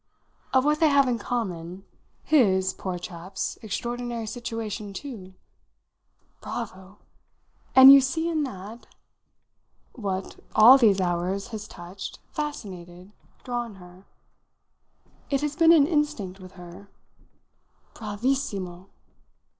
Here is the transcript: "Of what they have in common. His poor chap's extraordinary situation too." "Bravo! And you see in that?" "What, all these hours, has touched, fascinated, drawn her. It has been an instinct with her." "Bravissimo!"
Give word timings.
"Of 0.51 0.65
what 0.65 0.79
they 0.79 0.87
have 0.89 1.07
in 1.07 1.19
common. 1.19 1.85
His 2.23 2.73
poor 2.73 2.97
chap's 2.97 3.59
extraordinary 3.61 4.25
situation 4.25 4.93
too." 4.93 5.35
"Bravo! 6.41 6.97
And 7.75 7.93
you 7.93 8.01
see 8.01 8.27
in 8.27 8.41
that?" 8.41 8.87
"What, 9.93 10.39
all 10.55 10.79
these 10.79 10.99
hours, 10.99 11.49
has 11.49 11.67
touched, 11.67 12.17
fascinated, 12.31 13.11
drawn 13.43 13.75
her. 13.75 14.05
It 15.29 15.41
has 15.41 15.55
been 15.55 15.71
an 15.71 15.85
instinct 15.85 16.39
with 16.39 16.53
her." 16.53 16.89
"Bravissimo!" 17.93 18.89